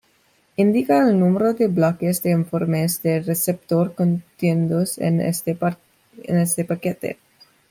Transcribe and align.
Indica 0.55 0.97
el 1.07 1.19
número 1.19 1.53
de 1.53 1.67
bloques 1.67 2.23
de 2.23 2.31
informes 2.31 3.03
de 3.03 3.19
receptor 3.21 3.93
contenidos 3.93 4.97
en 4.97 5.21
este 5.21 5.53
paquete. 6.65 7.19